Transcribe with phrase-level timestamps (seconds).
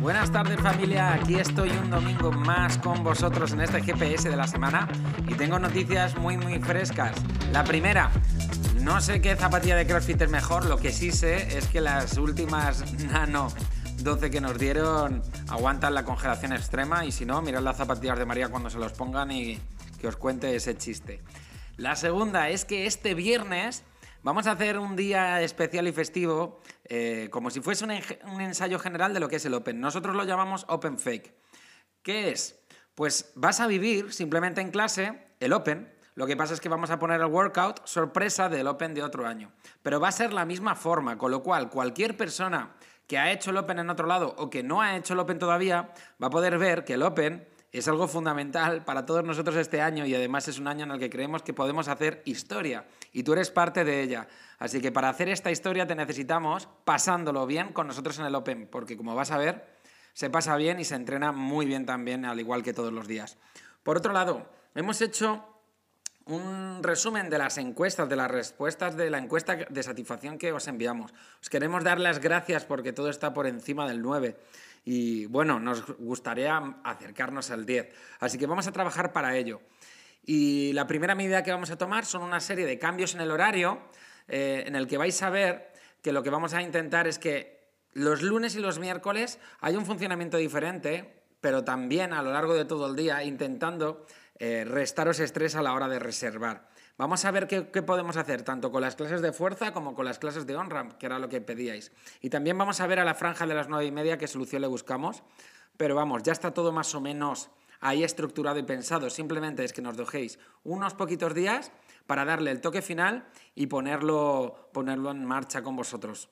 [0.00, 4.46] Buenas tardes familia, aquí estoy un domingo más con vosotros en este GPS de la
[4.46, 4.86] semana
[5.26, 7.16] y tengo noticias muy muy frescas.
[7.52, 8.10] La primera,
[8.82, 12.18] no sé qué zapatilla de CrossFit es mejor, lo que sí sé es que las
[12.18, 13.48] últimas Nano
[14.02, 18.26] 12 que nos dieron aguantan la congelación extrema y si no, mirad las zapatillas de
[18.26, 19.58] María cuando se los pongan y
[20.00, 21.22] que os cuente ese chiste.
[21.76, 23.82] La segunda es que este viernes
[24.22, 27.92] vamos a hacer un día especial y festivo eh, como si fuese un,
[28.32, 29.80] un ensayo general de lo que es el Open.
[29.80, 31.34] Nosotros lo llamamos Open Fake.
[32.02, 32.60] ¿Qué es?
[32.94, 36.90] Pues vas a vivir simplemente en clase el Open, lo que pasa es que vamos
[36.90, 39.50] a poner el workout sorpresa del Open de otro año.
[39.82, 42.76] Pero va a ser la misma forma, con lo cual cualquier persona
[43.08, 45.40] que ha hecho el Open en otro lado o que no ha hecho el Open
[45.40, 49.80] todavía va a poder ver que el Open es algo fundamental para todos nosotros este
[49.80, 53.24] año y además es un año en el que creemos que podemos hacer historia y
[53.24, 54.28] tú eres parte de ella.
[54.60, 58.68] Así que para hacer esta historia te necesitamos pasándolo bien con nosotros en el Open,
[58.70, 59.66] porque como vas a ver,
[60.12, 63.38] se pasa bien y se entrena muy bien también, al igual que todos los días.
[63.82, 65.44] Por otro lado, hemos hecho
[66.26, 70.68] un resumen de las encuestas, de las respuestas de la encuesta de satisfacción que os
[70.68, 71.12] enviamos.
[71.42, 74.36] Os queremos dar las gracias porque todo está por encima del 9
[74.84, 77.94] y bueno, nos gustaría acercarnos al 10.
[78.20, 79.60] Así que vamos a trabajar para ello.
[80.26, 83.30] Y la primera medida que vamos a tomar son una serie de cambios en el
[83.30, 83.80] horario
[84.28, 87.64] eh, en el que vais a ver que lo que vamos a intentar es que
[87.92, 92.64] los lunes y los miércoles hay un funcionamiento diferente, pero también a lo largo de
[92.64, 94.06] todo el día intentando
[94.38, 96.68] eh, restaros estrés a la hora de reservar.
[96.96, 100.20] Vamos a ver qué, podemos hacer, tanto con las clases de fuerza como con las
[100.20, 101.90] clases de on-ramp, que era lo que pedíais.
[102.20, 104.62] Y también vamos a ver a la franja de las nueve y media qué solución
[104.62, 105.24] le buscamos.
[105.76, 109.10] Pero vamos, ya está todo más o menos ahí estructurado y pensado.
[109.10, 111.72] Simplemente es que nos dejéis unos poquitos días
[112.06, 116.28] para darle el toque final y ponerlo, ponerlo en marcha con vosotros.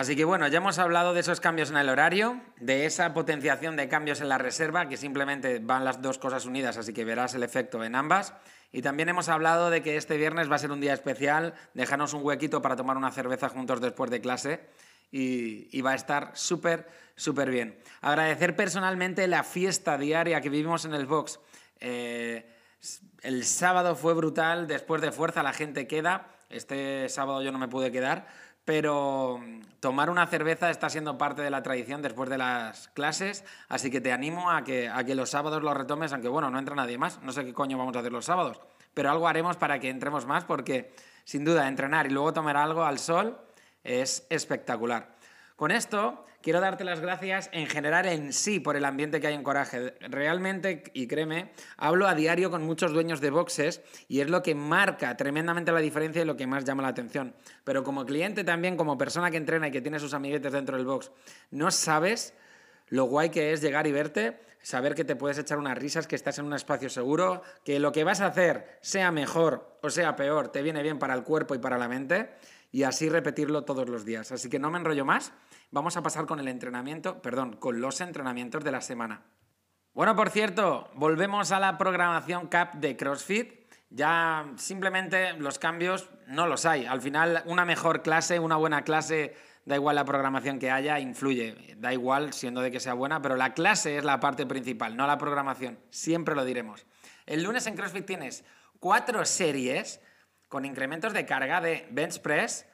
[0.00, 3.76] Así que bueno, ya hemos hablado de esos cambios en el horario, de esa potenciación
[3.76, 7.34] de cambios en la reserva, que simplemente van las dos cosas unidas, así que verás
[7.34, 8.32] el efecto en ambas.
[8.72, 12.14] Y también hemos hablado de que este viernes va a ser un día especial, déjanos
[12.14, 14.70] un huequito para tomar una cerveza juntos después de clase
[15.12, 17.78] y, va a estar súper, súper bien.
[18.00, 21.40] Agradecer personalmente la fiesta diaria que vivimos en el box.
[21.78, 22.50] Eh,
[23.20, 26.38] el sábado fue brutal, después de fuerza la gente queda.
[26.48, 28.26] Este sábado yo no me pude quedar,
[28.70, 33.44] pero mm, tomar una cerveza está siendo parte de la tradición después de las clases,
[33.68, 36.58] así que te animo a que, a que los sábados lo retomes, aunque bueno, no
[36.60, 38.60] entra nadie más, no sé qué coño vamos a hacer los sábados,
[38.94, 40.94] pero algo haremos para que entremos más, porque
[41.24, 43.40] sin duda entrenar y luego tomar algo al sol
[43.82, 45.16] es espectacular.
[45.60, 49.34] Con esto quiero darte las gracias en general en sí por el ambiente que hay
[49.34, 49.92] en Coraje.
[50.08, 54.54] Realmente, y créeme, hablo a diario con muchos dueños de boxes y es lo que
[54.54, 57.34] marca tremendamente la diferencia y lo que más llama la atención.
[57.62, 60.86] Pero como cliente también, como persona que entrena y que tiene sus amiguetes dentro del
[60.86, 61.10] box,
[61.50, 62.32] no sabes
[62.88, 66.16] lo guay que es llegar y verte, saber que te puedes echar unas risas, que
[66.16, 70.16] estás en un espacio seguro, que lo que vas a hacer, sea mejor o sea
[70.16, 72.30] peor, te viene bien para el cuerpo y para la mente
[72.72, 74.32] y así repetirlo todos los días.
[74.32, 75.32] Así que no me enrollo más,
[75.70, 79.22] vamos a pasar con el entrenamiento, perdón, con los entrenamientos de la semana.
[79.92, 83.60] Bueno, por cierto, volvemos a la programación CAP de CrossFit.
[83.90, 86.86] Ya simplemente los cambios no los hay.
[86.86, 91.74] Al final, una mejor clase, una buena clase, da igual la programación que haya, influye.
[91.76, 95.08] Da igual siendo de que sea buena, pero la clase es la parte principal, no
[95.08, 95.76] la programación.
[95.90, 96.86] Siempre lo diremos.
[97.26, 98.44] El lunes en CrossFit tienes
[98.78, 100.00] cuatro series
[100.50, 102.66] con incrementos de carga de bench press,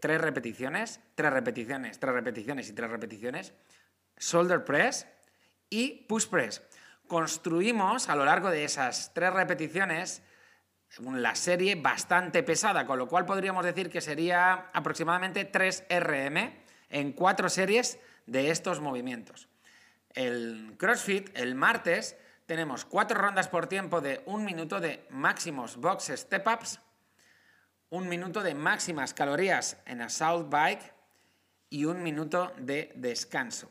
[0.00, 3.52] tres repeticiones, tres repeticiones, tres repeticiones y tres repeticiones,
[4.16, 5.06] shoulder press
[5.68, 6.62] y push press.
[7.06, 10.22] Construimos a lo largo de esas tres repeticiones
[11.02, 16.54] la serie bastante pesada, con lo cual podríamos decir que sería aproximadamente 3 RM
[16.88, 19.48] en cuatro series de estos movimientos.
[20.14, 22.16] El CrossFit, el martes,
[22.46, 26.80] tenemos cuatro rondas por tiempo de un minuto de máximos box step-ups,
[27.90, 30.94] un minuto de máximas calorías en assault bike
[31.68, 33.70] y un minuto de descanso.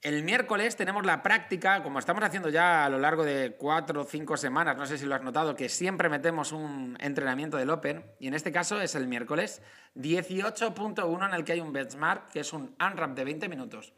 [0.00, 4.04] El miércoles tenemos la práctica, como estamos haciendo ya a lo largo de cuatro o
[4.04, 8.04] cinco semanas, no sé si lo has notado, que siempre metemos un entrenamiento del Open,
[8.18, 9.62] y en este caso es el miércoles
[9.94, 13.94] 18.1 en el que hay un benchmark, que es un unwrap de 20 minutos,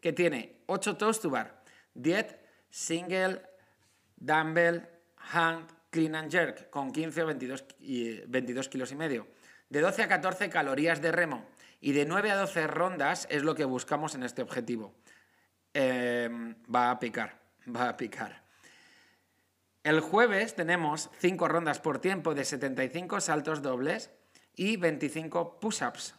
[0.00, 1.62] que tiene 8 toes to bar,
[1.92, 2.39] 10
[2.70, 3.42] single,
[4.16, 4.88] dumbbell,
[5.32, 7.64] hand, clean and jerk, con 15 o 22,
[8.26, 9.26] 22 kilos y medio.
[9.68, 11.46] De 12 a 14 calorías de remo
[11.80, 14.94] y de 9 a 12 rondas es lo que buscamos en este objetivo.
[15.74, 17.38] Em, va a picar,
[17.76, 18.42] va a picar.
[19.82, 24.10] El jueves tenemos 5 rondas por tiempo de 75 saltos dobles
[24.54, 26.14] y 25 push-ups.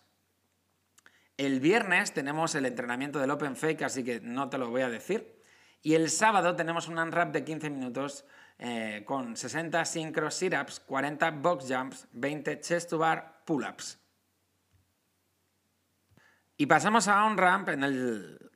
[1.37, 4.89] El viernes tenemos el entrenamiento del Open Fake, así que no te lo voy a
[4.89, 5.40] decir.
[5.81, 8.25] Y el sábado tenemos un unwrap de 15 minutos
[8.59, 13.99] eh, con 60 synchro sit-ups, 40 box jumps, 20 chest to bar pull-ups.
[16.57, 17.69] Y pasamos a un ramp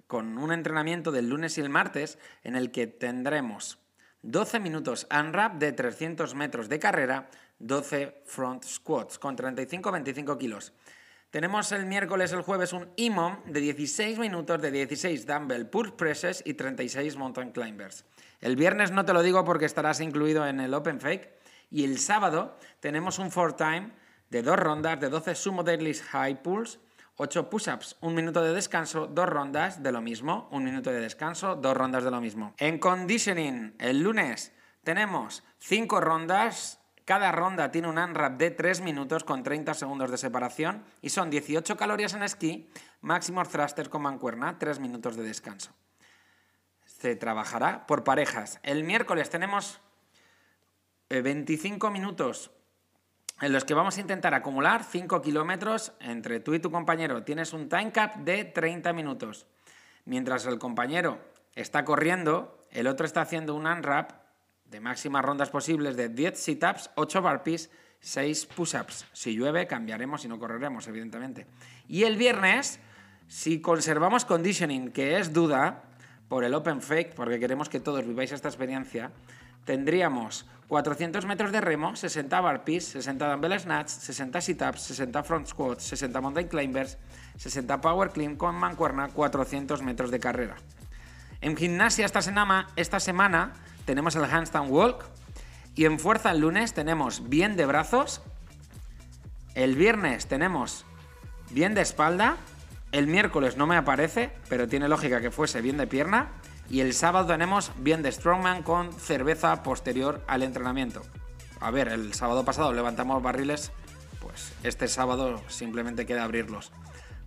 [0.05, 3.79] con un entrenamiento del lunes y el martes en el que tendremos
[4.21, 10.73] 12 minutos unwrap de 300 metros de carrera, 12 front squats con 35-25 kilos.
[11.29, 16.41] Tenemos el miércoles, el jueves, un IMOM de 16 minutos de 16 dumbbell pull presses
[16.45, 18.05] y 36 mountain climbers.
[18.39, 21.29] El viernes no te lo digo porque estarás incluido en el Open Fake.
[21.71, 23.91] Y el sábado tenemos un four time
[24.29, 26.79] de dos rondas de 12 sumo deadlifts high pulls,
[27.17, 31.55] 8 push-ups, un minuto de descanso, dos rondas de lo mismo, un minuto de descanso,
[31.55, 32.53] dos rondas de lo mismo.
[32.57, 34.51] En conditioning, el lunes
[34.83, 40.17] tenemos 5 rondas cada ronda tiene un unwrap de 3 minutos con 30 segundos de
[40.17, 42.67] separación y son 18 calorías en esquí,
[43.01, 45.71] máximo thruster con mancuerna, 3 minutos de descanso.
[46.83, 48.59] Se trabajará por parejas.
[48.63, 49.79] El miércoles tenemos
[51.09, 52.49] 25 eh, minutos
[53.39, 57.23] en los que vamos a intentar acumular 5 kilómetros entre tú y tu compañero.
[57.23, 59.45] Tienes un time cap de 30 minutos.
[60.05, 61.19] Mientras el compañero
[61.53, 64.24] está corriendo, el otro está haciendo un unwrap
[64.75, 69.05] de máximas rondas posibles de 10 sit-ups, 8 burpees, 6 push-ups.
[69.13, 71.47] Si llueve, cambiaremos y no correremos, evidentemente.
[71.87, 72.81] Y el viernes,
[73.29, 75.83] si conservamos conditioning, que es duda,
[76.27, 79.11] por el Open Fake, porque queremos que todos viváis esta experiencia,
[79.63, 85.85] tendríamos 400 metros de remo, 60 burpees, 60 dumbbell snatch, 60 sit-ups, 60 front squats,
[85.85, 86.97] 60 mountain climbers,
[87.37, 90.57] 60 power clean con mancuerna, 400 metros de carrera.
[91.39, 93.53] En gimnasia esta semana, esta semana
[93.85, 95.05] tenemos el handstand walk.
[95.75, 98.21] Y en fuerza el lunes tenemos bien de brazos.
[99.53, 100.85] El viernes tenemos
[101.51, 102.37] bien de espalda.
[102.91, 106.31] El miércoles no me aparece, pero tiene lógica que fuese bien de pierna.
[106.69, 111.01] Y el sábado tenemos bien de strongman con cerveza posterior al entrenamiento.
[111.59, 113.71] A ver, el sábado pasado levantamos barriles,
[114.19, 116.71] pues este sábado simplemente queda abrirlos.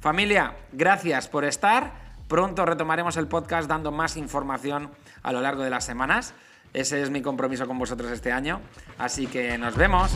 [0.01, 2.08] Familia, gracias por estar.
[2.29, 4.91] Pronto retomaremos el podcast dando más información
[5.23, 6.35] a lo largo de las semanas.
[6.75, 8.61] Ese es mi compromiso con vosotros este año.
[8.99, 10.13] Así que nos vemos.